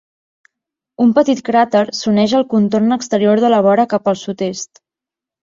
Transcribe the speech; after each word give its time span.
Un 1.05 1.11
petit 1.17 1.43
cràter 1.49 1.83
s'uneix 1.99 2.35
al 2.39 2.47
contorn 2.55 2.97
exterior 2.97 3.45
de 3.45 3.55
la 3.55 3.63
vora 3.69 3.89
cap 3.93 4.11
al 4.15 4.21
sud-est. 4.23 4.87